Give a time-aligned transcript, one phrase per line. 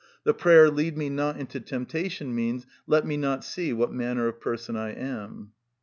[0.23, 4.41] The prayer, "Lead me not into temptation," means, "Let me not see what manner of
[4.41, 5.51] person I am."